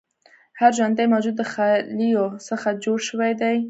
هر 0.59 0.71
ژوندی 0.77 1.11
موجود 1.13 1.35
د 1.37 1.43
خلیو 1.53 2.25
څخه 2.47 2.67
جوړ 2.83 2.97
شوی 3.07 3.31
دی 3.41 3.55